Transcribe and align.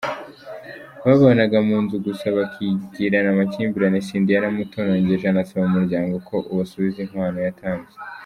Babanaga 1.05 1.57
mu 1.67 1.77
nzu 1.83 1.95
gusa 2.05 2.25
bakigirana 2.37 3.29
amakimbirane 3.31 3.99
Cindy 4.07 4.31
yaramutorongeje 4.35 5.25
anasaba 5.27 5.65
umuryango 5.69 6.13
ko 6.27 6.35
‘usubiza 6.61 6.99
inkwano 7.03 7.39
yatanze’. 7.47 7.93